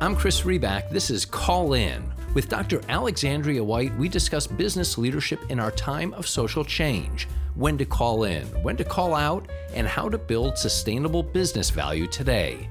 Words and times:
I'm 0.00 0.14
Chris 0.14 0.42
Reback. 0.42 0.90
This 0.90 1.10
is 1.10 1.24
Call 1.24 1.72
In. 1.72 2.04
With 2.32 2.48
Dr. 2.48 2.80
Alexandria 2.88 3.64
White, 3.64 3.92
we 3.98 4.08
discuss 4.08 4.46
business 4.46 4.96
leadership 4.96 5.40
in 5.50 5.58
our 5.58 5.72
time 5.72 6.14
of 6.14 6.28
social 6.28 6.64
change, 6.64 7.26
when 7.56 7.76
to 7.78 7.84
call 7.84 8.22
in, 8.22 8.46
when 8.62 8.76
to 8.76 8.84
call 8.84 9.12
out, 9.16 9.48
and 9.74 9.88
how 9.88 10.08
to 10.08 10.16
build 10.16 10.56
sustainable 10.56 11.24
business 11.24 11.70
value 11.70 12.06
today. 12.06 12.68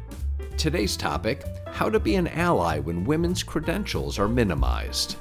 Today's 0.55 0.95
topic 0.95 1.43
how 1.73 1.89
to 1.89 1.99
be 1.99 2.15
an 2.15 2.29
ally 2.29 2.79
when 2.79 3.03
women's 3.03 3.43
credentials 3.43 4.17
are 4.17 4.29
minimized. 4.29 5.17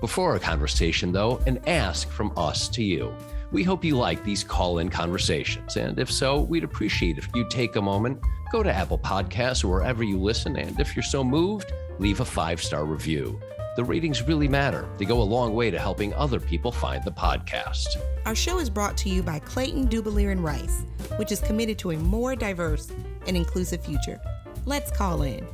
Before 0.00 0.34
our 0.34 0.38
conversation, 0.38 1.10
though, 1.10 1.38
an 1.48 1.58
ask 1.66 2.08
from 2.08 2.32
us 2.36 2.68
to 2.68 2.84
you. 2.84 3.12
We 3.50 3.64
hope 3.64 3.84
you 3.84 3.96
like 3.96 4.22
these 4.22 4.44
call 4.44 4.78
in 4.78 4.90
conversations, 4.90 5.76
and 5.76 5.98
if 5.98 6.12
so, 6.12 6.40
we'd 6.40 6.62
appreciate 6.62 7.18
if 7.18 7.28
you'd 7.34 7.50
take 7.50 7.74
a 7.74 7.82
moment 7.82 8.20
Go 8.50 8.62
to 8.62 8.72
Apple 8.72 8.98
Podcasts 8.98 9.62
or 9.62 9.68
wherever 9.68 10.02
you 10.02 10.18
listen, 10.18 10.56
and 10.56 10.80
if 10.80 10.96
you're 10.96 11.02
so 11.02 11.22
moved, 11.22 11.72
leave 11.98 12.20
a 12.20 12.24
five 12.24 12.62
star 12.62 12.84
review. 12.84 13.38
The 13.76 13.84
ratings 13.84 14.22
really 14.22 14.48
matter. 14.48 14.88
They 14.98 15.04
go 15.04 15.20
a 15.20 15.22
long 15.22 15.54
way 15.54 15.70
to 15.70 15.78
helping 15.78 16.14
other 16.14 16.40
people 16.40 16.72
find 16.72 17.04
the 17.04 17.12
podcast. 17.12 17.86
Our 18.26 18.34
show 18.34 18.58
is 18.58 18.70
brought 18.70 18.96
to 18.98 19.08
you 19.08 19.22
by 19.22 19.38
Clayton 19.38 19.88
Dubilier 19.88 20.32
and 20.32 20.42
Rice, 20.42 20.82
which 21.16 21.30
is 21.30 21.40
committed 21.40 21.78
to 21.80 21.92
a 21.92 21.96
more 21.96 22.34
diverse 22.34 22.90
and 23.26 23.36
inclusive 23.36 23.84
future. 23.84 24.20
Let's 24.64 24.90
call 24.90 25.22
in. 25.22 25.46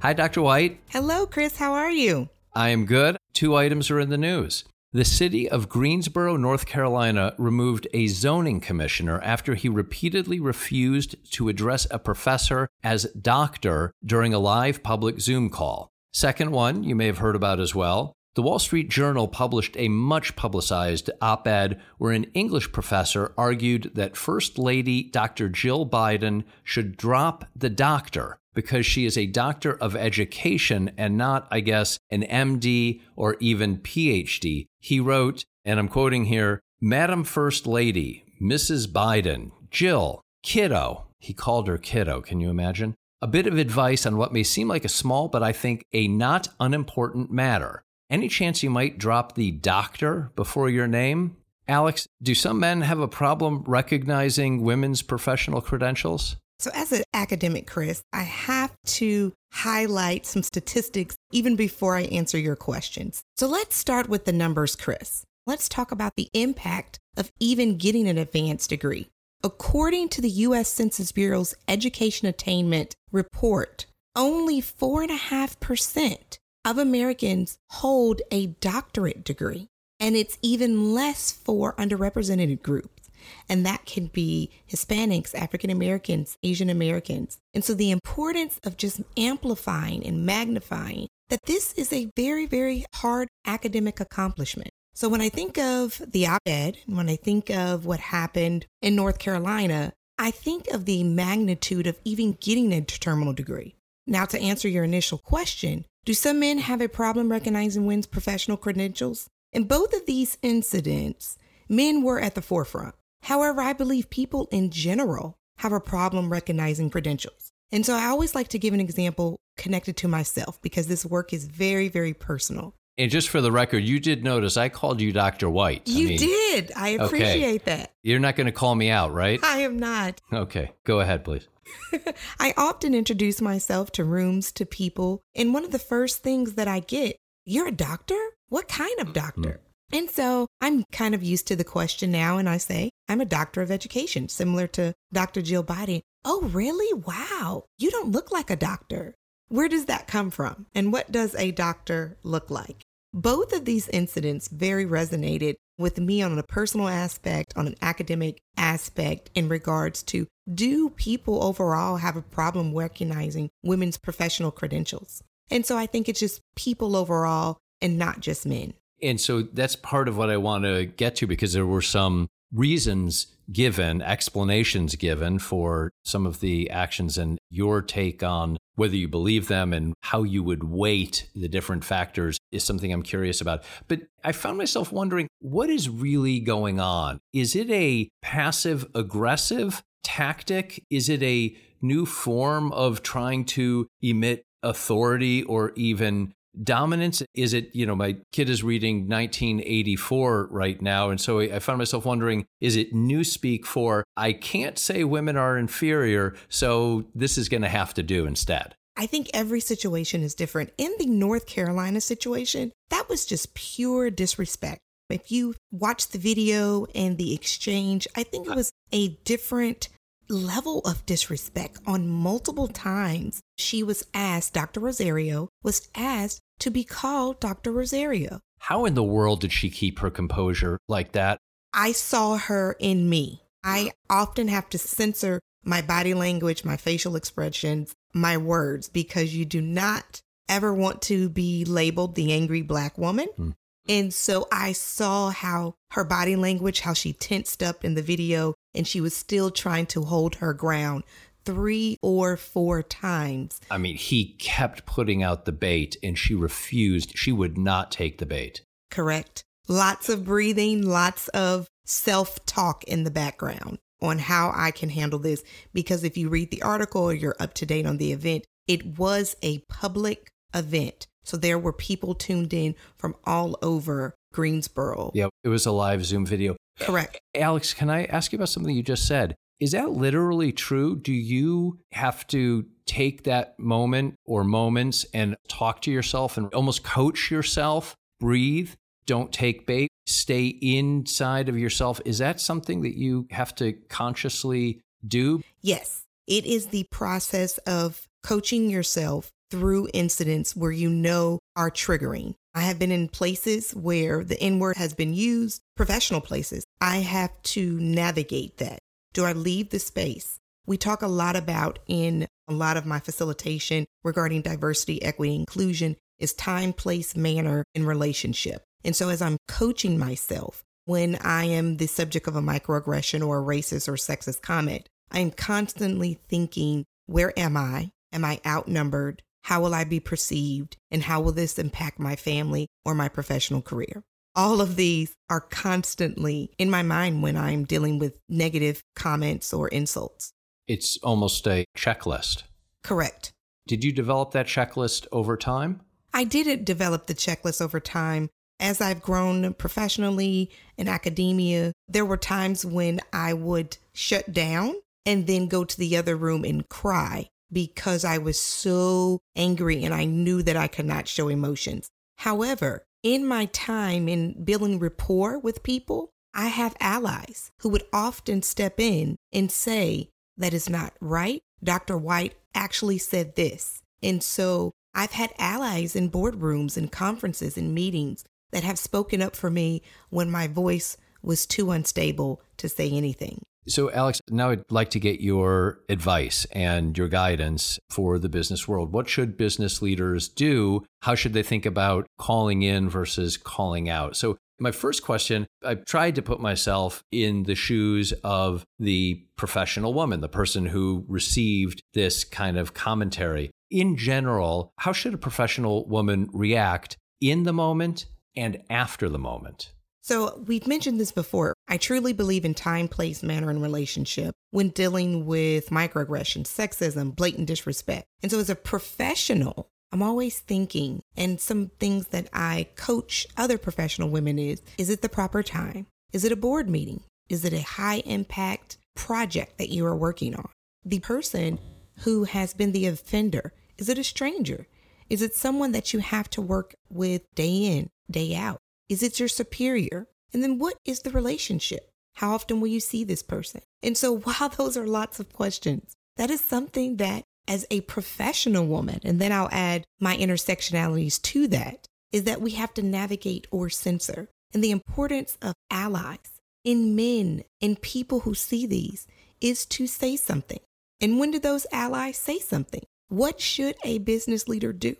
Hi, 0.00 0.12
Dr. 0.12 0.42
White. 0.42 0.80
Hello, 0.90 1.24
Chris. 1.24 1.56
How 1.56 1.72
are 1.72 1.90
you? 1.90 2.28
I 2.54 2.68
am 2.68 2.84
good. 2.84 3.16
Two 3.32 3.56
items 3.56 3.90
are 3.90 3.98
in 3.98 4.10
the 4.10 4.18
news. 4.18 4.64
The 4.94 5.04
city 5.04 5.50
of 5.50 5.68
Greensboro, 5.68 6.36
North 6.36 6.66
Carolina, 6.66 7.34
removed 7.36 7.88
a 7.92 8.06
zoning 8.06 8.60
commissioner 8.60 9.20
after 9.22 9.56
he 9.56 9.68
repeatedly 9.68 10.38
refused 10.38 11.16
to 11.32 11.48
address 11.48 11.84
a 11.90 11.98
professor 11.98 12.68
as 12.84 13.10
doctor 13.20 13.92
during 14.04 14.32
a 14.32 14.38
live 14.38 14.84
public 14.84 15.20
Zoom 15.20 15.50
call. 15.50 15.90
Second 16.12 16.52
one, 16.52 16.84
you 16.84 16.94
may 16.94 17.06
have 17.06 17.18
heard 17.18 17.34
about 17.34 17.58
as 17.58 17.74
well. 17.74 18.14
The 18.34 18.42
Wall 18.42 18.58
Street 18.58 18.90
Journal 18.90 19.28
published 19.28 19.76
a 19.78 19.86
much 19.86 20.34
publicized 20.34 21.08
op 21.22 21.46
ed 21.46 21.80
where 21.98 22.10
an 22.10 22.24
English 22.34 22.72
professor 22.72 23.32
argued 23.38 23.92
that 23.94 24.16
First 24.16 24.58
Lady 24.58 25.04
Dr. 25.04 25.48
Jill 25.48 25.86
Biden 25.86 26.42
should 26.64 26.96
drop 26.96 27.44
the 27.54 27.70
doctor 27.70 28.38
because 28.52 28.84
she 28.86 29.04
is 29.04 29.16
a 29.16 29.26
doctor 29.26 29.74
of 29.74 29.94
education 29.94 30.90
and 30.98 31.16
not, 31.16 31.46
I 31.52 31.60
guess, 31.60 32.00
an 32.10 32.22
MD 32.24 33.02
or 33.14 33.36
even 33.38 33.78
PhD. 33.78 34.66
He 34.80 34.98
wrote, 34.98 35.44
and 35.64 35.78
I'm 35.78 35.88
quoting 35.88 36.24
here 36.24 36.60
Madam 36.80 37.22
First 37.22 37.68
Lady, 37.68 38.24
Mrs. 38.42 38.88
Biden, 38.88 39.52
Jill, 39.70 40.22
kiddo. 40.42 41.06
He 41.20 41.34
called 41.34 41.68
her 41.68 41.78
kiddo. 41.78 42.20
Can 42.20 42.40
you 42.40 42.50
imagine? 42.50 42.96
A 43.22 43.28
bit 43.28 43.46
of 43.46 43.58
advice 43.58 44.04
on 44.04 44.16
what 44.16 44.32
may 44.32 44.42
seem 44.42 44.66
like 44.66 44.84
a 44.84 44.88
small, 44.88 45.28
but 45.28 45.42
I 45.42 45.52
think 45.52 45.84
a 45.92 46.08
not 46.08 46.48
unimportant 46.58 47.30
matter. 47.30 47.83
Any 48.10 48.28
chance 48.28 48.62
you 48.62 48.70
might 48.70 48.98
drop 48.98 49.34
the 49.34 49.50
doctor 49.50 50.30
before 50.36 50.68
your 50.68 50.86
name? 50.86 51.36
Alex, 51.66 52.06
do 52.22 52.34
some 52.34 52.60
men 52.60 52.82
have 52.82 53.00
a 53.00 53.08
problem 53.08 53.64
recognizing 53.66 54.62
women's 54.62 55.00
professional 55.02 55.62
credentials? 55.62 56.36
So, 56.58 56.70
as 56.74 56.92
an 56.92 57.02
academic, 57.12 57.66
Chris, 57.66 58.02
I 58.12 58.22
have 58.22 58.74
to 58.86 59.32
highlight 59.52 60.26
some 60.26 60.42
statistics 60.42 61.16
even 61.32 61.56
before 61.56 61.96
I 61.96 62.02
answer 62.02 62.38
your 62.38 62.56
questions. 62.56 63.22
So, 63.36 63.46
let's 63.46 63.76
start 63.76 64.08
with 64.08 64.24
the 64.24 64.32
numbers, 64.32 64.76
Chris. 64.76 65.24
Let's 65.46 65.68
talk 65.68 65.90
about 65.90 66.12
the 66.16 66.28
impact 66.32 66.98
of 67.16 67.32
even 67.40 67.76
getting 67.76 68.08
an 68.08 68.18
advanced 68.18 68.70
degree. 68.70 69.08
According 69.42 70.08
to 70.10 70.20
the 70.22 70.30
U.S. 70.30 70.68
Census 70.68 71.12
Bureau's 71.12 71.54
Education 71.68 72.28
Attainment 72.28 72.94
Report, 73.12 73.86
only 74.16 74.62
4.5% 74.62 76.38
of 76.64 76.78
Americans 76.78 77.58
hold 77.70 78.22
a 78.30 78.46
doctorate 78.46 79.24
degree, 79.24 79.68
and 80.00 80.16
it's 80.16 80.38
even 80.42 80.94
less 80.94 81.32
for 81.32 81.74
underrepresented 81.74 82.62
groups 82.62 83.04
and 83.48 83.64
that 83.66 83.84
can 83.84 84.06
be 84.06 84.50
Hispanics, 84.70 85.34
African 85.34 85.70
Americans, 85.70 86.38
Asian 86.42 86.70
Americans. 86.70 87.38
And 87.52 87.64
so 87.64 87.74
the 87.74 87.90
importance 87.90 88.60
of 88.64 88.76
just 88.76 89.02
amplifying 89.16 90.06
and 90.06 90.26
magnifying 90.26 91.08
that 91.28 91.44
this 91.46 91.72
is 91.74 91.92
a 91.92 92.10
very, 92.16 92.46
very 92.46 92.84
hard 92.94 93.28
academic 93.46 94.00
accomplishment. 94.00 94.70
So 94.94 95.08
when 95.08 95.20
I 95.20 95.28
think 95.28 95.58
of 95.58 96.00
the 96.06 96.26
op 96.26 96.42
ed, 96.46 96.78
when 96.86 97.08
I 97.08 97.16
think 97.16 97.50
of 97.50 97.84
what 97.84 98.00
happened 98.00 98.66
in 98.80 98.94
North 98.94 99.18
Carolina, 99.18 99.92
I 100.18 100.30
think 100.30 100.68
of 100.68 100.84
the 100.84 101.02
magnitude 101.02 101.88
of 101.88 101.98
even 102.04 102.36
getting 102.40 102.72
a 102.72 102.80
terminal 102.82 103.32
degree. 103.32 103.74
Now, 104.06 104.26
to 104.26 104.38
answer 104.38 104.68
your 104.68 104.84
initial 104.84 105.18
question, 105.18 105.86
do 106.04 106.12
some 106.12 106.38
men 106.38 106.58
have 106.58 106.82
a 106.82 106.88
problem 106.88 107.30
recognizing 107.30 107.86
women's 107.86 108.06
professional 108.06 108.58
credentials? 108.58 109.30
In 109.52 109.64
both 109.64 109.94
of 109.94 110.04
these 110.04 110.36
incidents, 110.42 111.38
men 111.66 112.02
were 112.02 112.20
at 112.20 112.34
the 112.34 112.42
forefront. 112.42 112.94
However, 113.22 113.62
I 113.62 113.72
believe 113.72 114.10
people 114.10 114.46
in 114.50 114.68
general 114.68 115.38
have 115.58 115.72
a 115.72 115.80
problem 115.80 116.30
recognizing 116.30 116.90
credentials. 116.90 117.52
And 117.72 117.86
so 117.86 117.94
I 117.94 118.06
always 118.06 118.34
like 118.34 118.48
to 118.48 118.58
give 118.58 118.74
an 118.74 118.80
example 118.80 119.40
connected 119.56 119.96
to 119.98 120.08
myself 120.08 120.60
because 120.60 120.88
this 120.88 121.06
work 121.06 121.32
is 121.32 121.46
very, 121.46 121.88
very 121.88 122.12
personal. 122.12 122.74
And 122.98 123.10
just 123.10 123.30
for 123.30 123.40
the 123.40 123.50
record, 123.50 123.82
you 123.82 123.98
did 123.98 124.22
notice 124.22 124.58
I 124.58 124.68
called 124.68 125.00
you 125.00 125.10
Dr. 125.10 125.48
White. 125.48 125.88
You 125.88 126.06
I 126.06 126.08
mean, 126.10 126.18
did. 126.18 126.72
I 126.76 126.88
appreciate 126.90 127.62
okay. 127.62 127.76
that. 127.76 127.92
You're 128.02 128.20
not 128.20 128.36
going 128.36 128.46
to 128.46 128.52
call 128.52 128.74
me 128.74 128.90
out, 128.90 129.12
right? 129.12 129.42
I 129.42 129.60
am 129.60 129.78
not. 129.78 130.20
Okay, 130.32 130.72
go 130.84 131.00
ahead, 131.00 131.24
please. 131.24 131.48
I 132.38 132.54
often 132.56 132.94
introduce 132.94 133.40
myself 133.40 133.90
to 133.92 134.04
rooms, 134.04 134.52
to 134.52 134.66
people, 134.66 135.22
and 135.34 135.54
one 135.54 135.64
of 135.64 135.70
the 135.70 135.78
first 135.78 136.22
things 136.22 136.54
that 136.54 136.68
I 136.68 136.80
get, 136.80 137.16
you're 137.44 137.68
a 137.68 137.72
doctor? 137.72 138.18
What 138.48 138.68
kind 138.68 138.98
of 139.00 139.12
doctor? 139.12 139.60
Mm. 139.92 139.98
And 139.98 140.10
so 140.10 140.46
I'm 140.60 140.84
kind 140.92 141.14
of 141.14 141.22
used 141.22 141.46
to 141.48 141.56
the 141.56 141.64
question 141.64 142.10
now, 142.10 142.38
and 142.38 142.48
I 142.48 142.58
say, 142.58 142.90
I'm 143.08 143.20
a 143.20 143.26
doctor 143.26 143.62
of 143.62 143.70
education, 143.70 144.28
similar 144.28 144.66
to 144.68 144.94
Dr. 145.12 145.42
Jill 145.42 145.62
Biden. 145.62 146.00
Oh, 146.24 146.42
really? 146.42 146.92
Wow. 147.00 147.64
You 147.78 147.90
don't 147.90 148.12
look 148.12 148.32
like 148.32 148.50
a 148.50 148.56
doctor. 148.56 149.14
Where 149.48 149.68
does 149.68 149.84
that 149.84 150.06
come 150.06 150.30
from? 150.30 150.66
And 150.74 150.92
what 150.92 151.12
does 151.12 151.34
a 151.36 151.50
doctor 151.50 152.16
look 152.22 152.50
like? 152.50 152.82
Both 153.16 153.52
of 153.52 153.64
these 153.64 153.86
incidents 153.90 154.48
very 154.48 154.84
resonated 154.84 155.54
with 155.78 156.00
me 156.00 156.20
on 156.20 156.36
a 156.36 156.42
personal 156.42 156.88
aspect, 156.88 157.52
on 157.54 157.68
an 157.68 157.76
academic 157.80 158.40
aspect, 158.56 159.30
in 159.36 159.48
regards 159.48 160.02
to 160.04 160.26
do 160.52 160.90
people 160.90 161.44
overall 161.44 161.98
have 161.98 162.16
a 162.16 162.22
problem 162.22 162.74
recognizing 162.74 163.50
women's 163.62 163.98
professional 163.98 164.50
credentials? 164.50 165.22
And 165.48 165.64
so 165.64 165.78
I 165.78 165.86
think 165.86 166.08
it's 166.08 166.18
just 166.18 166.40
people 166.56 166.96
overall 166.96 167.58
and 167.80 167.96
not 167.96 168.18
just 168.18 168.46
men. 168.46 168.74
And 169.00 169.20
so 169.20 169.42
that's 169.42 169.76
part 169.76 170.08
of 170.08 170.16
what 170.16 170.28
I 170.28 170.36
want 170.36 170.64
to 170.64 170.84
get 170.84 171.14
to 171.16 171.28
because 171.28 171.52
there 171.52 171.66
were 171.66 171.82
some 171.82 172.26
reasons 172.54 173.26
given, 173.52 174.00
explanations 174.00 174.94
given 174.94 175.38
for 175.38 175.90
some 176.04 176.26
of 176.26 176.40
the 176.40 176.70
actions 176.70 177.18
and 177.18 177.38
your 177.50 177.82
take 177.82 178.22
on 178.22 178.56
whether 178.76 178.96
you 178.96 179.08
believe 179.08 179.48
them 179.48 179.72
and 179.72 179.94
how 180.02 180.22
you 180.22 180.42
would 180.42 180.64
weight 180.64 181.28
the 181.34 181.48
different 181.48 181.84
factors 181.84 182.38
is 182.50 182.64
something 182.64 182.92
I'm 182.92 183.02
curious 183.02 183.40
about. 183.40 183.62
But 183.88 184.02
I 184.24 184.32
found 184.32 184.58
myself 184.58 184.92
wondering 184.92 185.28
what 185.40 185.70
is 185.70 185.88
really 185.88 186.40
going 186.40 186.80
on? 186.80 187.20
Is 187.32 187.54
it 187.54 187.70
a 187.70 188.08
passive 188.22 188.86
aggressive 188.94 189.82
tactic? 190.02 190.82
Is 190.90 191.08
it 191.08 191.22
a 191.22 191.56
new 191.80 192.06
form 192.06 192.72
of 192.72 193.02
trying 193.02 193.44
to 193.44 193.86
emit 194.02 194.44
authority 194.62 195.42
or 195.42 195.72
even 195.76 196.32
dominance 196.62 197.22
is 197.34 197.52
it 197.52 197.74
you 197.74 197.84
know 197.84 197.96
my 197.96 198.16
kid 198.32 198.48
is 198.48 198.62
reading 198.62 199.08
1984 199.08 200.48
right 200.50 200.80
now 200.80 201.10
and 201.10 201.20
so 201.20 201.40
i 201.40 201.58
found 201.58 201.78
myself 201.78 202.04
wondering 202.04 202.46
is 202.60 202.76
it 202.76 202.94
newspeak 202.94 203.64
for 203.64 204.04
i 204.16 204.32
can't 204.32 204.78
say 204.78 205.02
women 205.02 205.36
are 205.36 205.58
inferior 205.58 206.34
so 206.48 207.04
this 207.14 207.36
is 207.36 207.48
going 207.48 207.62
to 207.62 207.68
have 207.68 207.92
to 207.94 208.02
do 208.02 208.26
instead 208.26 208.74
I 208.96 209.06
think 209.06 209.28
every 209.34 209.58
situation 209.58 210.22
is 210.22 210.36
different. 210.36 210.72
In 210.78 210.94
the 210.98 211.06
North 211.06 211.46
Carolina 211.46 212.00
situation, 212.00 212.70
that 212.90 213.08
was 213.08 213.26
just 213.26 213.54
pure 213.54 214.08
disrespect. 214.08 214.80
If 215.10 215.30
you 215.30 215.54
watch 215.70 216.08
the 216.08 216.18
video 216.18 216.86
and 216.94 217.18
the 217.18 217.34
exchange, 217.34 218.06
I 218.16 218.22
think 218.22 218.46
it 218.46 218.52
uh. 218.52 218.56
was 218.56 218.72
a 218.92 219.08
different 219.24 219.88
level 220.28 220.80
of 220.80 221.04
disrespect 221.06 221.78
on 221.86 222.08
multiple 222.08 222.68
times. 222.68 223.40
She 223.56 223.82
was 223.82 224.06
asked, 224.14 224.54
Dr. 224.54 224.80
Rosario 224.80 225.48
was 225.62 225.88
asked 225.94 226.40
to 226.60 226.70
be 226.70 226.84
called 226.84 227.40
Dr. 227.40 227.72
Rosario. 227.72 228.40
How 228.58 228.84
in 228.84 228.94
the 228.94 229.02
world 229.02 229.40
did 229.40 229.52
she 229.52 229.70
keep 229.70 229.98
her 229.98 230.10
composure 230.10 230.78
like 230.88 231.12
that? 231.12 231.38
I 231.72 231.92
saw 231.92 232.36
her 232.36 232.76
in 232.78 233.08
me. 233.08 233.42
I 233.62 233.92
often 234.08 234.48
have 234.48 234.68
to 234.70 234.78
censor 234.78 235.40
my 235.64 235.82
body 235.82 236.14
language, 236.14 236.64
my 236.64 236.76
facial 236.76 237.16
expressions, 237.16 237.94
my 238.12 238.36
words, 238.36 238.88
because 238.88 239.34
you 239.34 239.44
do 239.44 239.60
not 239.60 240.20
ever 240.48 240.72
want 240.72 241.02
to 241.02 241.28
be 241.28 241.64
labeled 241.64 242.14
the 242.14 242.32
angry 242.32 242.62
black 242.62 242.98
woman. 242.98 243.26
Hmm. 243.36 243.50
And 243.88 244.12
so 244.14 244.48
I 244.50 244.72
saw 244.72 245.30
how 245.30 245.74
her 245.92 246.04
body 246.04 246.36
language, 246.36 246.80
how 246.80 246.94
she 246.94 247.12
tensed 247.12 247.62
up 247.62 247.84
in 247.84 247.94
the 247.94 248.02
video, 248.02 248.54
and 248.74 248.86
she 248.86 249.00
was 249.00 249.14
still 249.14 249.50
trying 249.50 249.86
to 249.86 250.02
hold 250.02 250.36
her 250.36 250.54
ground 250.54 251.04
three 251.44 251.98
or 252.02 252.36
four 252.36 252.82
times. 252.82 253.60
I 253.70 253.78
mean, 253.78 253.96
he 253.96 254.34
kept 254.38 254.86
putting 254.86 255.22
out 255.22 255.44
the 255.44 255.52
bait 255.52 255.96
and 256.02 256.18
she 256.18 256.34
refused. 256.34 257.16
She 257.16 257.32
would 257.32 257.58
not 257.58 257.90
take 257.90 258.18
the 258.18 258.26
bait. 258.26 258.62
Correct. 258.90 259.44
Lots 259.68 260.08
of 260.08 260.24
breathing, 260.24 260.86
lots 260.86 261.28
of 261.28 261.68
self 261.84 262.44
talk 262.46 262.84
in 262.84 263.04
the 263.04 263.10
background 263.10 263.78
on 264.00 264.18
how 264.18 264.52
I 264.54 264.70
can 264.70 264.90
handle 264.90 265.18
this. 265.18 265.42
Because 265.72 266.04
if 266.04 266.16
you 266.16 266.28
read 266.28 266.50
the 266.50 266.62
article 266.62 267.02
or 267.02 267.14
you're 267.14 267.36
up 267.38 267.54
to 267.54 267.66
date 267.66 267.86
on 267.86 267.98
the 267.98 268.12
event, 268.12 268.44
it 268.66 268.98
was 268.98 269.36
a 269.42 269.60
public 269.68 270.30
event. 270.54 271.06
So 271.24 271.36
there 271.36 271.58
were 271.58 271.72
people 271.72 272.14
tuned 272.14 272.52
in 272.54 272.74
from 272.96 273.16
all 273.24 273.58
over 273.62 274.14
Greensboro. 274.32 275.10
Yeah, 275.14 275.28
it 275.42 275.48
was 275.48 275.66
a 275.66 275.72
live 275.72 276.04
Zoom 276.04 276.26
video. 276.26 276.56
Correct. 276.80 277.18
Alex, 277.34 277.72
can 277.72 277.90
I 277.90 278.04
ask 278.04 278.32
you 278.32 278.36
about 278.36 278.48
something 278.48 278.74
you 278.74 278.82
just 278.82 279.06
said? 279.06 279.34
Is 279.60 279.72
that 279.72 279.92
literally 279.92 280.52
true? 280.52 280.96
Do 280.96 281.12
you 281.12 281.78
have 281.92 282.26
to 282.28 282.66
take 282.86 283.24
that 283.24 283.58
moment 283.58 284.16
or 284.26 284.44
moments 284.44 285.06
and 285.14 285.36
talk 285.48 285.80
to 285.82 285.90
yourself 285.90 286.36
and 286.36 286.52
almost 286.52 286.84
coach 286.84 287.30
yourself? 287.30 287.94
Breathe, 288.20 288.72
don't 289.06 289.32
take 289.32 289.66
bait, 289.66 289.88
stay 290.06 290.46
inside 290.46 291.48
of 291.48 291.58
yourself. 291.58 292.00
Is 292.04 292.18
that 292.18 292.40
something 292.40 292.82
that 292.82 292.96
you 292.96 293.26
have 293.30 293.54
to 293.56 293.72
consciously 293.88 294.80
do? 295.06 295.42
Yes. 295.60 296.02
It 296.26 296.46
is 296.46 296.68
the 296.68 296.84
process 296.90 297.58
of 297.58 298.06
coaching 298.22 298.70
yourself 298.70 299.30
through 299.54 299.86
incidents 299.94 300.56
where 300.56 300.72
you 300.72 300.90
know 300.90 301.38
are 301.54 301.70
triggering. 301.70 302.34
I 302.56 302.62
have 302.62 302.76
been 302.76 302.90
in 302.90 303.06
places 303.06 303.70
where 303.70 304.24
the 304.24 304.40
N 304.40 304.58
word 304.58 304.76
has 304.76 304.94
been 304.94 305.14
used, 305.14 305.62
professional 305.76 306.20
places. 306.20 306.64
I 306.80 306.96
have 306.98 307.40
to 307.54 307.78
navigate 307.78 308.56
that. 308.58 308.80
Do 309.12 309.24
I 309.24 309.32
leave 309.32 309.70
the 309.70 309.78
space? 309.78 310.40
We 310.66 310.76
talk 310.76 311.02
a 311.02 311.06
lot 311.06 311.36
about 311.36 311.78
in 311.86 312.26
a 312.48 312.52
lot 312.52 312.76
of 312.76 312.84
my 312.84 312.98
facilitation 312.98 313.86
regarding 314.02 314.42
diversity, 314.42 315.00
equity, 315.04 315.36
inclusion 315.36 315.94
is 316.18 316.34
time, 316.34 316.72
place, 316.72 317.14
manner, 317.14 317.62
and 317.76 317.86
relationship. 317.86 318.64
And 318.84 318.96
so 318.96 319.08
as 319.08 319.22
I'm 319.22 319.36
coaching 319.46 320.00
myself, 320.00 320.64
when 320.84 321.14
I 321.20 321.44
am 321.44 321.76
the 321.76 321.86
subject 321.86 322.26
of 322.26 322.34
a 322.34 322.42
microaggression 322.42 323.24
or 323.24 323.38
a 323.38 323.44
racist 323.44 323.86
or 323.86 323.92
sexist 323.92 324.42
comment, 324.42 324.88
I'm 325.12 325.30
constantly 325.30 326.18
thinking, 326.28 326.86
where 327.06 327.32
am 327.38 327.56
I? 327.56 327.92
Am 328.12 328.24
I 328.24 328.40
outnumbered? 328.46 329.22
How 329.44 329.60
will 329.60 329.74
I 329.74 329.84
be 329.84 330.00
perceived? 330.00 330.78
And 330.90 331.02
how 331.02 331.20
will 331.20 331.32
this 331.32 331.58
impact 331.58 331.98
my 331.98 332.16
family 332.16 332.66
or 332.82 332.94
my 332.94 333.08
professional 333.08 333.60
career? 333.60 334.02
All 334.34 334.62
of 334.62 334.76
these 334.76 335.12
are 335.28 335.40
constantly 335.40 336.50
in 336.58 336.70
my 336.70 336.82
mind 336.82 337.22
when 337.22 337.36
I'm 337.36 337.64
dealing 337.64 337.98
with 337.98 338.18
negative 338.26 338.82
comments 338.96 339.52
or 339.52 339.68
insults. 339.68 340.32
It's 340.66 340.96
almost 341.02 341.46
a 341.46 341.66
checklist. 341.76 342.44
Correct. 342.82 343.32
Did 343.66 343.84
you 343.84 343.92
develop 343.92 344.32
that 344.32 344.46
checklist 344.46 345.06
over 345.12 345.36
time? 345.36 345.82
I 346.14 346.24
didn't 346.24 346.64
develop 346.64 347.06
the 347.06 347.14
checklist 347.14 347.60
over 347.60 347.80
time. 347.80 348.30
As 348.58 348.80
I've 348.80 349.02
grown 349.02 349.52
professionally 349.54 350.50
in 350.78 350.88
academia, 350.88 351.72
there 351.86 352.06
were 352.06 352.16
times 352.16 352.64
when 352.64 353.00
I 353.12 353.34
would 353.34 353.76
shut 353.92 354.32
down 354.32 354.76
and 355.04 355.26
then 355.26 355.48
go 355.48 355.64
to 355.64 355.78
the 355.78 355.98
other 355.98 356.16
room 356.16 356.44
and 356.44 356.66
cry 356.70 357.28
because 357.52 358.04
I 358.04 358.18
was 358.18 358.40
so 358.40 359.20
angry 359.36 359.84
and 359.84 359.94
I 359.94 360.04
knew 360.04 360.42
that 360.42 360.56
I 360.56 360.66
could 360.66 360.86
not 360.86 361.08
show 361.08 361.28
emotions. 361.28 361.88
However, 362.18 362.84
in 363.02 363.26
my 363.26 363.46
time 363.46 364.08
in 364.08 364.44
building 364.44 364.78
rapport 364.78 365.38
with 365.38 365.62
people, 365.62 366.10
I 366.34 366.48
have 366.48 366.76
allies 366.80 367.50
who 367.60 367.68
would 367.68 367.84
often 367.92 368.42
step 368.42 368.80
in 368.80 369.16
and 369.32 369.52
say, 369.52 370.10
That 370.36 370.54
is 370.54 370.68
not 370.68 370.94
right. 371.00 371.40
Dr. 371.62 371.96
White 371.96 372.34
actually 372.54 372.98
said 372.98 373.36
this. 373.36 373.82
And 374.02 374.22
so 374.22 374.72
I've 374.94 375.12
had 375.12 375.32
allies 375.38 375.96
in 375.96 376.10
boardrooms 376.10 376.76
and 376.76 376.90
conferences 376.90 377.56
and 377.56 377.74
meetings 377.74 378.24
that 378.52 378.64
have 378.64 378.78
spoken 378.78 379.20
up 379.22 379.34
for 379.34 379.50
me 379.50 379.82
when 380.10 380.30
my 380.30 380.46
voice 380.46 380.96
was 381.22 381.46
too 381.46 381.70
unstable 381.70 382.40
to 382.58 382.68
say 382.68 382.90
anything. 382.90 383.42
So, 383.66 383.90
Alex, 383.90 384.20
now 384.30 384.50
I'd 384.50 384.70
like 384.70 384.90
to 384.90 385.00
get 385.00 385.20
your 385.20 385.80
advice 385.88 386.46
and 386.52 386.96
your 386.96 387.08
guidance 387.08 387.78
for 387.90 388.18
the 388.18 388.28
business 388.28 388.68
world. 388.68 388.92
What 388.92 389.08
should 389.08 389.38
business 389.38 389.80
leaders 389.80 390.28
do? 390.28 390.84
How 391.02 391.14
should 391.14 391.32
they 391.32 391.42
think 391.42 391.64
about 391.64 392.06
calling 392.18 392.62
in 392.62 392.88
versus 392.90 393.36
calling 393.36 393.88
out? 393.88 394.16
So, 394.16 394.36
my 394.60 394.70
first 394.70 395.02
question 395.02 395.46
I've 395.64 395.84
tried 395.84 396.14
to 396.14 396.22
put 396.22 396.40
myself 396.40 397.02
in 397.10 397.44
the 397.44 397.54
shoes 397.54 398.12
of 398.22 398.64
the 398.78 399.26
professional 399.36 399.94
woman, 399.94 400.20
the 400.20 400.28
person 400.28 400.66
who 400.66 401.04
received 401.08 401.82
this 401.94 402.22
kind 402.22 402.56
of 402.56 402.74
commentary. 402.74 403.50
In 403.70 403.96
general, 403.96 404.72
how 404.78 404.92
should 404.92 405.14
a 405.14 405.18
professional 405.18 405.88
woman 405.88 406.28
react 406.32 406.96
in 407.20 407.42
the 407.42 407.52
moment 407.52 408.06
and 408.36 408.62
after 408.70 409.08
the 409.08 409.18
moment? 409.18 409.72
So, 410.04 410.42
we've 410.46 410.66
mentioned 410.66 411.00
this 411.00 411.12
before. 411.12 411.54
I 411.66 411.78
truly 411.78 412.12
believe 412.12 412.44
in 412.44 412.52
time, 412.52 412.88
place, 412.88 413.22
manner, 413.22 413.48
and 413.48 413.62
relationship 413.62 414.34
when 414.50 414.68
dealing 414.68 415.24
with 415.24 415.70
microaggression, 415.70 416.42
sexism, 416.42 417.16
blatant 417.16 417.46
disrespect. 417.46 418.04
And 418.22 418.30
so, 418.30 418.38
as 418.38 418.50
a 418.50 418.54
professional, 418.54 419.70
I'm 419.92 420.02
always 420.02 420.40
thinking, 420.40 421.00
and 421.16 421.40
some 421.40 421.70
things 421.80 422.08
that 422.08 422.28
I 422.34 422.66
coach 422.76 423.26
other 423.38 423.56
professional 423.56 424.10
women 424.10 424.38
is 424.38 424.60
is 424.76 424.90
it 424.90 425.00
the 425.00 425.08
proper 425.08 425.42
time? 425.42 425.86
Is 426.12 426.22
it 426.22 426.32
a 426.32 426.36
board 426.36 426.68
meeting? 426.68 427.02
Is 427.30 427.46
it 427.46 427.54
a 427.54 427.62
high 427.62 428.02
impact 428.04 428.76
project 428.94 429.56
that 429.56 429.70
you 429.70 429.86
are 429.86 429.96
working 429.96 430.36
on? 430.36 430.50
The 430.84 430.98
person 430.98 431.58
who 432.00 432.24
has 432.24 432.52
been 432.52 432.72
the 432.72 432.88
offender, 432.88 433.54
is 433.78 433.88
it 433.88 433.96
a 433.96 434.04
stranger? 434.04 434.66
Is 435.08 435.22
it 435.22 435.34
someone 435.34 435.72
that 435.72 435.94
you 435.94 436.00
have 436.00 436.28
to 436.30 436.42
work 436.42 436.74
with 436.90 437.22
day 437.34 437.64
in, 437.64 437.88
day 438.10 438.34
out? 438.34 438.60
Is 438.88 439.02
it 439.02 439.18
your 439.18 439.28
superior? 439.28 440.08
And 440.32 440.42
then 440.42 440.58
what 440.58 440.76
is 440.84 441.00
the 441.00 441.10
relationship? 441.10 441.90
How 442.16 442.34
often 442.34 442.60
will 442.60 442.68
you 442.68 442.80
see 442.80 443.04
this 443.04 443.22
person? 443.22 443.62
And 443.82 443.96
so, 443.96 444.12
while 444.18 444.48
those 444.48 444.76
are 444.76 444.86
lots 444.86 445.20
of 445.20 445.32
questions, 445.32 445.94
that 446.16 446.30
is 446.30 446.40
something 446.40 446.96
that, 446.96 447.24
as 447.46 447.66
a 447.70 447.82
professional 447.82 448.66
woman, 448.66 449.00
and 449.04 449.20
then 449.20 449.32
I'll 449.32 449.50
add 449.52 449.84
my 450.00 450.16
intersectionalities 450.16 451.20
to 451.22 451.48
that, 451.48 451.86
is 452.12 452.24
that 452.24 452.40
we 452.40 452.52
have 452.52 452.72
to 452.74 452.82
navigate 452.82 453.46
or 453.50 453.68
censor. 453.68 454.28
And 454.52 454.62
the 454.62 454.70
importance 454.70 455.36
of 455.42 455.54
allies 455.70 456.40
in 456.62 456.94
men 456.94 457.42
and 457.60 457.82
people 457.82 458.20
who 458.20 458.34
see 458.34 458.66
these 458.66 459.06
is 459.40 459.66
to 459.66 459.86
say 459.86 460.16
something. 460.16 460.60
And 461.00 461.18
when 461.18 461.32
do 461.32 461.38
those 461.38 461.66
allies 461.72 462.16
say 462.16 462.38
something? 462.38 462.84
What 463.08 463.40
should 463.40 463.74
a 463.84 463.98
business 463.98 464.48
leader 464.48 464.72
do? 464.72 464.96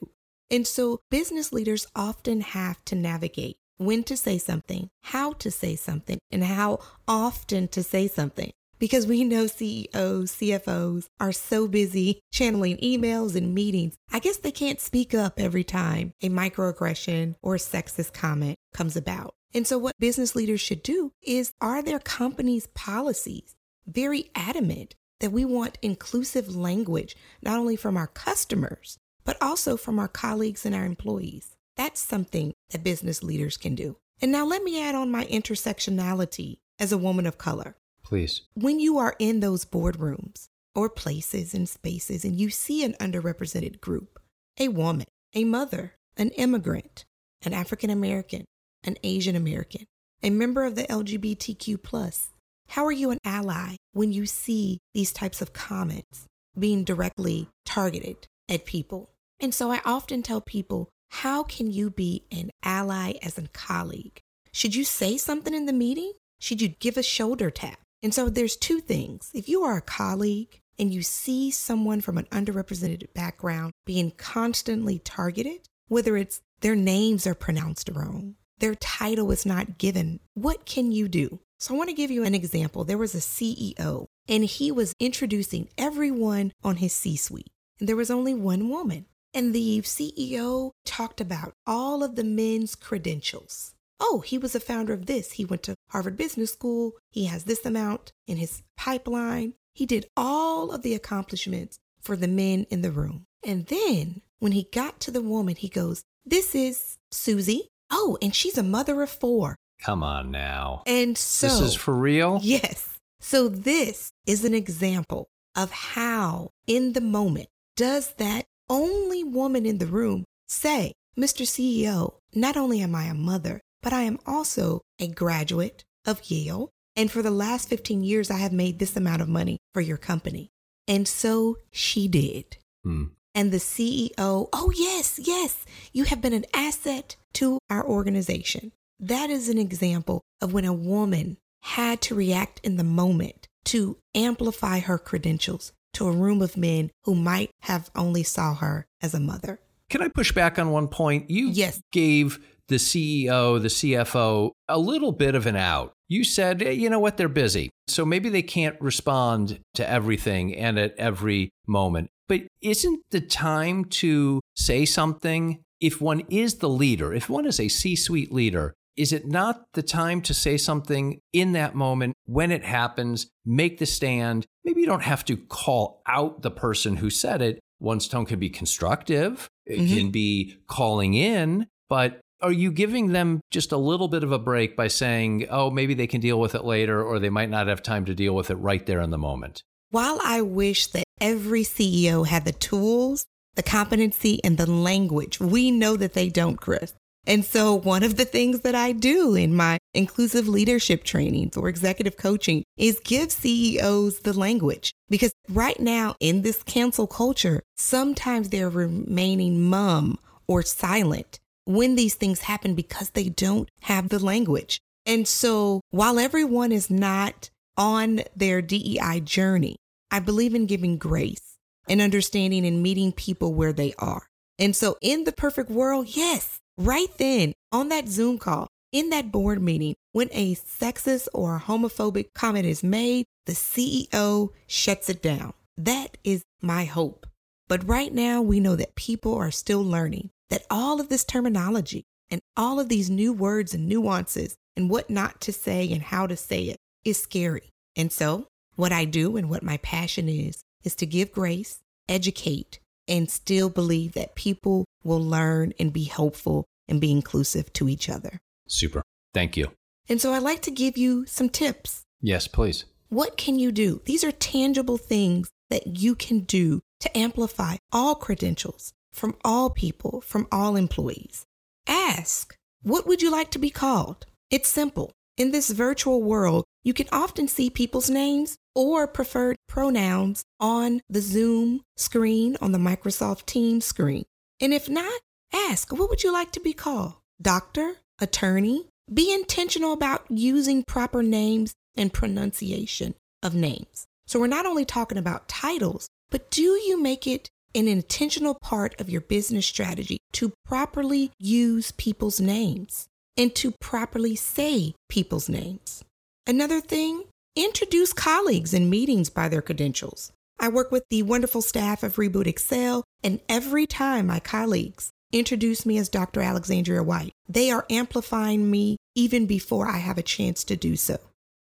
And 0.50 0.66
so, 0.66 1.00
business 1.10 1.52
leaders 1.52 1.86
often 1.96 2.42
have 2.42 2.84
to 2.86 2.94
navigate 2.94 3.56
when 3.76 4.04
to 4.04 4.16
say 4.16 4.38
something, 4.38 4.88
how 5.02 5.32
to 5.34 5.50
say 5.50 5.76
something, 5.76 6.18
and 6.30 6.44
how 6.44 6.80
often 7.06 7.68
to 7.68 7.82
say 7.82 8.08
something. 8.08 8.52
Because 8.78 9.06
we 9.06 9.24
know 9.24 9.46
CEOs, 9.46 10.32
CFOs 10.32 11.06
are 11.20 11.32
so 11.32 11.68
busy 11.68 12.20
channeling 12.32 12.76
emails 12.78 13.34
and 13.36 13.54
meetings, 13.54 13.94
I 14.12 14.18
guess 14.18 14.36
they 14.36 14.50
can't 14.50 14.80
speak 14.80 15.14
up 15.14 15.40
every 15.40 15.64
time 15.64 16.12
a 16.22 16.28
microaggression 16.28 17.36
or 17.40 17.56
sexist 17.56 18.12
comment 18.12 18.58
comes 18.72 18.96
about. 18.96 19.34
And 19.54 19.66
so, 19.66 19.78
what 19.78 19.96
business 19.98 20.34
leaders 20.34 20.60
should 20.60 20.82
do 20.82 21.12
is 21.22 21.52
are 21.60 21.82
their 21.82 22.00
company's 22.00 22.66
policies 22.68 23.54
very 23.86 24.30
adamant 24.34 24.94
that 25.20 25.32
we 25.32 25.44
want 25.44 25.78
inclusive 25.80 26.54
language, 26.54 27.16
not 27.42 27.58
only 27.58 27.76
from 27.76 27.96
our 27.96 28.08
customers, 28.08 28.98
but 29.24 29.36
also 29.40 29.76
from 29.76 29.98
our 29.98 30.08
colleagues 30.08 30.66
and 30.66 30.74
our 30.74 30.84
employees? 30.84 31.53
That's 31.76 32.00
something 32.00 32.54
that 32.70 32.84
business 32.84 33.22
leaders 33.22 33.56
can 33.56 33.74
do. 33.74 33.96
And 34.20 34.30
now 34.30 34.44
let 34.44 34.62
me 34.62 34.82
add 34.82 34.94
on 34.94 35.10
my 35.10 35.24
intersectionality 35.26 36.58
as 36.78 36.92
a 36.92 36.98
woman 36.98 37.26
of 37.26 37.38
color. 37.38 37.76
Please. 38.02 38.42
When 38.54 38.80
you 38.80 38.98
are 38.98 39.16
in 39.18 39.40
those 39.40 39.64
boardrooms 39.64 40.48
or 40.74 40.88
places 40.88 41.54
and 41.54 41.68
spaces 41.68 42.24
and 42.24 42.38
you 42.38 42.50
see 42.50 42.84
an 42.84 42.94
underrepresented 42.94 43.80
group, 43.80 44.18
a 44.58 44.68
woman, 44.68 45.06
a 45.34 45.44
mother, 45.44 45.94
an 46.16 46.30
immigrant, 46.30 47.04
an 47.42 47.52
African 47.52 47.90
American, 47.90 48.44
an 48.84 48.96
Asian 49.02 49.34
American, 49.34 49.84
a 50.22 50.30
member 50.30 50.64
of 50.64 50.74
the 50.74 50.84
LGBTQ, 50.84 51.82
plus, 51.82 52.30
how 52.68 52.84
are 52.84 52.92
you 52.92 53.10
an 53.10 53.18
ally 53.24 53.76
when 53.92 54.12
you 54.12 54.26
see 54.26 54.78
these 54.94 55.12
types 55.12 55.42
of 55.42 55.52
comments 55.52 56.26
being 56.58 56.84
directly 56.84 57.48
targeted 57.66 58.26
at 58.48 58.64
people? 58.64 59.10
And 59.40 59.54
so 59.54 59.70
I 59.70 59.80
often 59.84 60.22
tell 60.22 60.40
people 60.40 60.88
how 61.14 61.44
can 61.44 61.70
you 61.70 61.90
be 61.90 62.24
an 62.32 62.50
ally 62.64 63.12
as 63.22 63.38
a 63.38 63.46
colleague? 63.48 64.18
Should 64.52 64.74
you 64.74 64.82
say 64.82 65.16
something 65.16 65.54
in 65.54 65.66
the 65.66 65.72
meeting? 65.72 66.12
Should 66.40 66.60
you 66.60 66.68
give 66.68 66.96
a 66.96 67.04
shoulder 67.04 67.52
tap? 67.52 67.78
And 68.02 68.12
so 68.12 68.28
there's 68.28 68.56
two 68.56 68.80
things. 68.80 69.30
If 69.32 69.48
you 69.48 69.62
are 69.62 69.76
a 69.76 69.80
colleague 69.80 70.60
and 70.76 70.92
you 70.92 71.02
see 71.02 71.52
someone 71.52 72.00
from 72.00 72.18
an 72.18 72.26
underrepresented 72.32 73.14
background 73.14 73.72
being 73.86 74.10
constantly 74.10 74.98
targeted, 74.98 75.68
whether 75.86 76.16
it's 76.16 76.40
their 76.62 76.74
names 76.74 77.28
are 77.28 77.34
pronounced 77.36 77.88
wrong, 77.94 78.34
their 78.58 78.74
title 78.74 79.30
is 79.30 79.46
not 79.46 79.78
given, 79.78 80.18
what 80.34 80.66
can 80.66 80.90
you 80.90 81.06
do? 81.06 81.38
So 81.60 81.74
I 81.74 81.78
want 81.78 81.90
to 81.90 81.96
give 81.96 82.10
you 82.10 82.24
an 82.24 82.34
example. 82.34 82.82
There 82.82 82.98
was 82.98 83.14
a 83.14 83.18
CEO 83.18 84.06
and 84.28 84.44
he 84.44 84.72
was 84.72 84.92
introducing 84.98 85.68
everyone 85.78 86.50
on 86.64 86.76
his 86.76 86.92
C 86.92 87.16
suite. 87.16 87.52
And 87.78 87.88
there 87.88 87.96
was 87.96 88.10
only 88.10 88.34
one 88.34 88.68
woman. 88.68 89.06
And 89.34 89.52
the 89.52 89.80
CEO 89.80 90.70
talked 90.84 91.20
about 91.20 91.54
all 91.66 92.04
of 92.04 92.14
the 92.14 92.22
men's 92.22 92.76
credentials. 92.76 93.74
Oh, 93.98 94.20
he 94.20 94.38
was 94.38 94.54
a 94.54 94.60
founder 94.60 94.92
of 94.92 95.06
this. 95.06 95.32
He 95.32 95.44
went 95.44 95.64
to 95.64 95.74
Harvard 95.90 96.16
Business 96.16 96.52
School. 96.52 96.92
He 97.10 97.24
has 97.26 97.44
this 97.44 97.66
amount 97.66 98.12
in 98.28 98.36
his 98.36 98.62
pipeline. 98.76 99.54
He 99.72 99.86
did 99.86 100.06
all 100.16 100.70
of 100.70 100.82
the 100.82 100.94
accomplishments 100.94 101.78
for 102.00 102.16
the 102.16 102.28
men 102.28 102.66
in 102.70 102.82
the 102.82 102.92
room. 102.92 103.24
And 103.44 103.66
then 103.66 104.22
when 104.38 104.52
he 104.52 104.68
got 104.72 105.00
to 105.00 105.10
the 105.10 105.22
woman, 105.22 105.56
he 105.56 105.68
goes, 105.68 106.04
This 106.24 106.54
is 106.54 106.98
Susie. 107.10 107.68
Oh, 107.90 108.16
and 108.22 108.34
she's 108.34 108.58
a 108.58 108.62
mother 108.62 109.02
of 109.02 109.10
four. 109.10 109.56
Come 109.80 110.02
on 110.02 110.30
now. 110.30 110.82
And 110.86 111.18
so 111.18 111.48
this 111.48 111.60
is 111.60 111.74
for 111.74 111.94
real? 111.94 112.38
Yes. 112.42 112.98
So 113.20 113.48
this 113.48 114.12
is 114.26 114.44
an 114.44 114.54
example 114.54 115.28
of 115.56 115.70
how, 115.70 116.50
in 116.66 116.92
the 116.92 117.00
moment, 117.00 117.48
does 117.76 118.12
that 118.14 118.44
only 118.68 119.24
woman 119.24 119.66
in 119.66 119.78
the 119.78 119.86
room 119.86 120.24
say, 120.48 120.92
Mr. 121.18 121.42
CEO, 121.42 122.14
not 122.34 122.56
only 122.56 122.80
am 122.80 122.94
I 122.94 123.04
a 123.04 123.14
mother, 123.14 123.60
but 123.82 123.92
I 123.92 124.02
am 124.02 124.18
also 124.26 124.80
a 124.98 125.08
graduate 125.08 125.84
of 126.06 126.30
Yale. 126.30 126.70
And 126.96 127.10
for 127.10 127.22
the 127.22 127.30
last 127.30 127.68
15 127.68 128.02
years, 128.02 128.30
I 128.30 128.38
have 128.38 128.52
made 128.52 128.78
this 128.78 128.96
amount 128.96 129.22
of 129.22 129.28
money 129.28 129.58
for 129.72 129.80
your 129.80 129.96
company. 129.96 130.48
And 130.86 131.06
so 131.08 131.58
she 131.72 132.08
did. 132.08 132.58
Hmm. 132.82 133.04
And 133.34 133.50
the 133.50 133.58
CEO, 133.58 134.48
oh, 134.52 134.72
yes, 134.76 135.18
yes, 135.22 135.64
you 135.92 136.04
have 136.04 136.20
been 136.20 136.32
an 136.32 136.44
asset 136.54 137.16
to 137.34 137.58
our 137.68 137.84
organization. 137.84 138.72
That 139.00 139.28
is 139.28 139.48
an 139.48 139.58
example 139.58 140.22
of 140.40 140.52
when 140.52 140.64
a 140.64 140.72
woman 140.72 141.36
had 141.62 142.00
to 142.02 142.14
react 142.14 142.60
in 142.62 142.76
the 142.76 142.84
moment 142.84 143.48
to 143.66 143.96
amplify 144.14 144.78
her 144.78 144.98
credentials 144.98 145.72
to 145.94 146.06
a 146.06 146.12
room 146.12 146.42
of 146.42 146.56
men 146.56 146.90
who 147.04 147.14
might 147.14 147.50
have 147.62 147.90
only 147.94 148.22
saw 148.22 148.54
her 148.54 148.86
as 149.02 149.14
a 149.14 149.20
mother. 149.20 149.60
Can 149.90 150.02
I 150.02 150.08
push 150.08 150.32
back 150.32 150.58
on 150.58 150.70
one 150.70 150.88
point? 150.88 151.30
You 151.30 151.48
yes. 151.50 151.80
gave 151.92 152.38
the 152.68 152.76
CEO, 152.76 153.60
the 153.60 153.68
CFO, 153.68 154.50
a 154.68 154.78
little 154.78 155.12
bit 155.12 155.34
of 155.34 155.46
an 155.46 155.56
out. 155.56 155.92
You 156.08 156.24
said, 156.24 156.62
hey, 156.62 156.74
you 156.74 156.90
know 156.90 156.98
what, 156.98 157.16
they're 157.16 157.28
busy. 157.28 157.70
So 157.88 158.04
maybe 158.04 158.28
they 158.28 158.42
can't 158.42 158.80
respond 158.80 159.60
to 159.74 159.88
everything 159.88 160.54
and 160.54 160.78
at 160.78 160.94
every 160.98 161.50
moment. 161.66 162.08
But 162.28 162.42
isn't 162.62 163.02
the 163.10 163.20
time 163.20 163.84
to 163.86 164.40
say 164.56 164.84
something 164.84 165.60
if 165.80 166.00
one 166.00 166.22
is 166.30 166.56
the 166.56 166.68
leader, 166.68 167.12
if 167.12 167.28
one 167.28 167.44
is 167.46 167.60
a 167.60 167.68
C 167.68 167.94
suite 167.96 168.32
leader, 168.32 168.74
is 168.96 169.12
it 169.12 169.26
not 169.26 169.64
the 169.74 169.82
time 169.82 170.20
to 170.22 170.34
say 170.34 170.56
something 170.56 171.20
in 171.32 171.52
that 171.52 171.74
moment 171.74 172.14
when 172.26 172.50
it 172.50 172.64
happens, 172.64 173.26
make 173.44 173.78
the 173.78 173.86
stand? 173.86 174.46
Maybe 174.64 174.80
you 174.80 174.86
don't 174.86 175.02
have 175.02 175.24
to 175.26 175.36
call 175.36 176.02
out 176.06 176.42
the 176.42 176.50
person 176.50 176.96
who 176.96 177.10
said 177.10 177.42
it. 177.42 177.60
One's 177.80 178.08
tone 178.08 178.24
can 178.24 178.38
be 178.38 178.50
constructive, 178.50 179.48
it 179.66 179.78
mm-hmm. 179.78 179.96
can 179.96 180.10
be 180.10 180.56
calling 180.68 181.14
in, 181.14 181.66
but 181.88 182.20
are 182.40 182.52
you 182.52 182.70
giving 182.70 183.12
them 183.12 183.40
just 183.50 183.72
a 183.72 183.76
little 183.76 184.08
bit 184.08 184.22
of 184.22 184.30
a 184.30 184.38
break 184.38 184.76
by 184.76 184.88
saying, 184.88 185.46
oh, 185.50 185.70
maybe 185.70 185.94
they 185.94 186.06
can 186.06 186.20
deal 186.20 186.38
with 186.38 186.54
it 186.54 186.64
later, 186.64 187.02
or 187.02 187.18
they 187.18 187.30
might 187.30 187.50
not 187.50 187.66
have 187.66 187.82
time 187.82 188.04
to 188.04 188.14
deal 188.14 188.34
with 188.34 188.50
it 188.50 188.56
right 188.56 188.84
there 188.86 189.00
in 189.00 189.10
the 189.10 189.18
moment? 189.18 189.62
While 189.90 190.18
I 190.22 190.42
wish 190.42 190.86
that 190.88 191.04
every 191.20 191.62
CEO 191.62 192.26
had 192.26 192.44
the 192.44 192.52
tools, 192.52 193.24
the 193.54 193.62
competency, 193.62 194.42
and 194.44 194.58
the 194.58 194.70
language, 194.70 195.40
we 195.40 195.70
know 195.70 195.96
that 195.96 196.14
they 196.14 196.28
don't, 196.28 196.56
Chris. 196.56 196.94
And 197.26 197.44
so, 197.44 197.74
one 197.74 198.02
of 198.02 198.16
the 198.16 198.24
things 198.24 198.60
that 198.60 198.74
I 198.74 198.92
do 198.92 199.34
in 199.34 199.54
my 199.54 199.78
inclusive 199.94 200.46
leadership 200.46 201.04
trainings 201.04 201.56
or 201.56 201.68
executive 201.68 202.16
coaching 202.16 202.64
is 202.76 203.00
give 203.02 203.32
CEOs 203.32 204.20
the 204.20 204.38
language. 204.38 204.92
Because 205.08 205.32
right 205.48 205.78
now, 205.80 206.16
in 206.20 206.42
this 206.42 206.62
cancel 206.62 207.06
culture, 207.06 207.62
sometimes 207.76 208.50
they're 208.50 208.68
remaining 208.68 209.62
mum 209.62 210.18
or 210.46 210.62
silent 210.62 211.40
when 211.64 211.94
these 211.94 212.14
things 212.14 212.40
happen 212.40 212.74
because 212.74 213.10
they 213.10 213.30
don't 213.30 213.68
have 213.82 214.10
the 214.10 214.22
language. 214.22 214.80
And 215.06 215.26
so, 215.26 215.80
while 215.90 216.18
everyone 216.18 216.72
is 216.72 216.90
not 216.90 217.50
on 217.76 218.22
their 218.36 218.60
DEI 218.60 219.20
journey, 219.20 219.76
I 220.10 220.20
believe 220.20 220.54
in 220.54 220.66
giving 220.66 220.98
grace 220.98 221.56
and 221.88 222.00
understanding 222.00 222.66
and 222.66 222.82
meeting 222.82 223.12
people 223.12 223.54
where 223.54 223.72
they 223.72 223.94
are. 223.98 224.26
And 224.58 224.76
so, 224.76 224.96
in 225.00 225.24
the 225.24 225.32
perfect 225.32 225.70
world, 225.70 226.08
yes, 226.08 226.60
right 226.78 227.08
then 227.18 227.52
on 227.72 227.88
that 227.88 228.08
Zoom 228.08 228.38
call, 228.38 228.68
in 228.92 229.10
that 229.10 229.32
board 229.32 229.60
meeting, 229.60 229.94
when 230.12 230.28
a 230.30 230.54
sexist 230.54 231.26
or 231.34 231.58
homophobic 231.58 232.32
comment 232.34 232.64
is 232.64 232.84
made, 232.84 233.26
the 233.46 233.52
CEO 233.52 234.50
shuts 234.66 235.08
it 235.08 235.20
down. 235.20 235.52
That 235.76 236.16
is 236.22 236.44
my 236.62 236.84
hope. 236.84 237.26
But 237.66 237.88
right 237.88 238.12
now, 238.12 238.40
we 238.40 238.60
know 238.60 238.76
that 238.76 238.94
people 238.94 239.34
are 239.34 239.50
still 239.50 239.82
learning 239.82 240.30
that 240.50 240.64
all 240.70 241.00
of 241.00 241.08
this 241.08 241.24
terminology 241.24 242.04
and 242.30 242.40
all 242.56 242.78
of 242.78 242.88
these 242.88 243.10
new 243.10 243.32
words 243.32 243.74
and 243.74 243.88
nuances 243.88 244.54
and 244.76 244.88
what 244.88 245.10
not 245.10 245.40
to 245.42 245.52
say 245.52 245.90
and 245.92 246.02
how 246.02 246.26
to 246.26 246.36
say 246.36 246.64
it 246.64 246.76
is 247.04 247.20
scary. 247.20 247.70
And 247.96 248.12
so, 248.12 248.46
what 248.76 248.92
I 248.92 249.04
do 249.04 249.36
and 249.36 249.50
what 249.50 249.62
my 249.62 249.78
passion 249.78 250.28
is, 250.28 250.62
is 250.84 250.94
to 250.96 251.06
give 251.06 251.32
grace, 251.32 251.80
educate, 252.08 252.80
and 253.06 253.30
still 253.30 253.68
believe 253.68 254.12
that 254.12 254.34
people 254.34 254.84
will 255.02 255.22
learn 255.22 255.72
and 255.78 255.92
be 255.92 256.04
hopeful 256.04 256.64
and 256.88 257.00
be 257.00 257.10
inclusive 257.10 257.72
to 257.74 257.88
each 257.88 258.08
other. 258.08 258.38
Super. 258.68 259.02
Thank 259.32 259.56
you. 259.56 259.72
And 260.08 260.20
so 260.20 260.32
I'd 260.32 260.42
like 260.42 260.62
to 260.62 260.70
give 260.70 260.96
you 260.96 261.26
some 261.26 261.48
tips. 261.48 262.02
Yes, 262.20 262.46
please. 262.46 262.84
What 263.08 263.36
can 263.36 263.58
you 263.58 263.72
do? 263.72 264.00
These 264.04 264.24
are 264.24 264.32
tangible 264.32 264.98
things 264.98 265.50
that 265.70 265.98
you 265.98 266.14
can 266.14 266.40
do 266.40 266.80
to 267.00 267.16
amplify 267.16 267.76
all 267.92 268.14
credentials 268.14 268.92
from 269.12 269.36
all 269.44 269.70
people, 269.70 270.20
from 270.20 270.46
all 270.50 270.76
employees. 270.76 271.44
Ask, 271.86 272.56
what 272.82 273.06
would 273.06 273.22
you 273.22 273.30
like 273.30 273.50
to 273.52 273.58
be 273.58 273.70
called? 273.70 274.26
It's 274.50 274.68
simple. 274.68 275.12
In 275.36 275.52
this 275.52 275.70
virtual 275.70 276.22
world, 276.22 276.64
you 276.84 276.94
can 276.94 277.08
often 277.10 277.48
see 277.48 277.70
people's 277.70 278.10
names 278.10 278.56
or 278.74 279.06
preferred 279.06 279.56
pronouns 279.66 280.44
on 280.60 281.00
the 281.08 281.20
Zoom 281.20 281.82
screen, 281.96 282.56
on 282.60 282.72
the 282.72 282.78
Microsoft 282.78 283.46
Teams 283.46 283.84
screen. 283.84 284.24
And 284.60 284.72
if 284.72 284.88
not, 284.88 285.20
ask, 285.52 285.92
what 285.92 286.08
would 286.10 286.22
you 286.22 286.32
like 286.32 286.52
to 286.52 286.60
be 286.60 286.72
called? 286.72 287.14
Doctor? 287.40 287.96
Attorney? 288.20 288.86
Be 289.12 289.34
intentional 289.34 289.92
about 289.92 290.24
using 290.30 290.84
proper 290.86 291.22
names 291.22 291.74
and 291.96 292.12
pronunciation 292.12 293.14
of 293.42 293.54
names. 293.54 294.06
So 294.26 294.38
we're 294.38 294.46
not 294.46 294.66
only 294.66 294.84
talking 294.84 295.18
about 295.18 295.48
titles, 295.48 296.08
but 296.30 296.50
do 296.50 296.62
you 296.62 297.00
make 297.00 297.26
it 297.26 297.50
an 297.74 297.88
intentional 297.88 298.54
part 298.54 298.98
of 299.00 299.10
your 299.10 299.20
business 299.20 299.66
strategy 299.66 300.18
to 300.32 300.52
properly 300.64 301.32
use 301.38 301.90
people's 301.92 302.40
names 302.40 303.06
and 303.36 303.54
to 303.56 303.72
properly 303.80 304.36
say 304.36 304.94
people's 305.08 305.48
names. 305.48 306.03
Another 306.46 306.78
thing, 306.78 307.24
introduce 307.56 308.12
colleagues 308.12 308.74
in 308.74 308.90
meetings 308.90 309.30
by 309.30 309.48
their 309.48 309.62
credentials. 309.62 310.30
I 310.60 310.68
work 310.68 310.92
with 310.92 311.04
the 311.08 311.22
wonderful 311.22 311.62
staff 311.62 312.02
of 312.02 312.16
Reboot 312.16 312.46
Excel, 312.46 313.02
and 313.22 313.40
every 313.48 313.86
time 313.86 314.26
my 314.26 314.40
colleagues 314.40 315.10
introduce 315.32 315.86
me 315.86 315.96
as 315.96 316.10
Dr. 316.10 316.42
Alexandria 316.42 317.02
White, 317.02 317.32
they 317.48 317.70
are 317.70 317.86
amplifying 317.88 318.70
me 318.70 318.98
even 319.14 319.46
before 319.46 319.88
I 319.88 319.96
have 319.96 320.18
a 320.18 320.22
chance 320.22 320.64
to 320.64 320.76
do 320.76 320.96
so. 320.96 321.16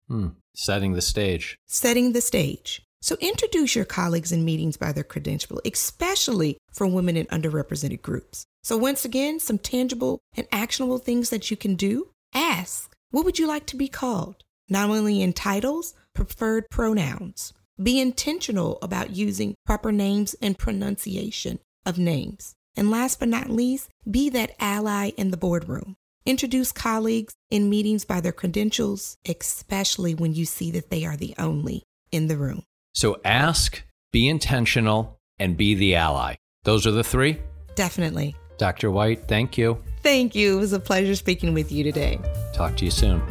Hmm. 0.08 0.28
Setting 0.54 0.92
the 0.92 1.00
stage. 1.00 1.56
Setting 1.66 2.12
the 2.12 2.20
stage. 2.20 2.82
So 3.00 3.16
introduce 3.18 3.74
your 3.74 3.86
colleagues 3.86 4.30
in 4.30 4.44
meetings 4.44 4.76
by 4.76 4.92
their 4.92 5.04
credential, 5.04 5.58
especially 5.64 6.58
for 6.70 6.86
women 6.86 7.16
in 7.16 7.26
underrepresented 7.26 8.02
groups. 8.02 8.44
So 8.62 8.76
once 8.76 9.06
again, 9.06 9.40
some 9.40 9.58
tangible 9.58 10.18
and 10.36 10.46
actionable 10.52 10.98
things 10.98 11.30
that 11.30 11.50
you 11.50 11.56
can 11.56 11.76
do. 11.76 12.08
Ask, 12.34 12.94
what 13.10 13.24
would 13.24 13.38
you 13.38 13.46
like 13.46 13.64
to 13.66 13.76
be 13.76 13.88
called? 13.88 14.42
Not 14.68 14.90
only 14.90 15.22
in 15.22 15.32
titles, 15.32 15.94
preferred 16.14 16.68
pronouns. 16.70 17.52
Be 17.80 18.00
intentional 18.00 18.78
about 18.82 19.10
using 19.10 19.54
proper 19.64 19.92
names 19.92 20.34
and 20.42 20.58
pronunciation 20.58 21.60
of 21.84 21.98
names. 21.98 22.54
And 22.76 22.90
last 22.90 23.20
but 23.20 23.28
not 23.28 23.48
least, 23.48 23.88
be 24.10 24.28
that 24.30 24.56
ally 24.58 25.10
in 25.16 25.30
the 25.30 25.36
boardroom. 25.36 25.96
Introduce 26.24 26.72
colleagues 26.72 27.34
in 27.50 27.70
meetings 27.70 28.04
by 28.04 28.20
their 28.20 28.32
credentials, 28.32 29.16
especially 29.28 30.14
when 30.14 30.34
you 30.34 30.44
see 30.44 30.72
that 30.72 30.90
they 30.90 31.04
are 31.04 31.16
the 31.16 31.34
only 31.38 31.84
in 32.10 32.26
the 32.26 32.36
room. 32.36 32.64
So 32.92 33.20
ask, 33.24 33.82
be 34.12 34.28
intentional, 34.28 35.20
and 35.38 35.56
be 35.56 35.74
the 35.74 35.94
ally. 35.94 36.34
Those 36.64 36.86
are 36.86 36.92
the 36.92 37.04
three? 37.04 37.38
Definitely. 37.76 38.34
Dr. 38.58 38.90
White, 38.90 39.28
thank 39.28 39.56
you. 39.56 39.80
Thank 40.02 40.34
you. 40.34 40.56
It 40.56 40.60
was 40.60 40.72
a 40.72 40.80
pleasure 40.80 41.14
speaking 41.14 41.54
with 41.54 41.70
you 41.70 41.84
today. 41.84 42.18
Talk 42.54 42.76
to 42.78 42.84
you 42.84 42.90
soon. 42.90 43.22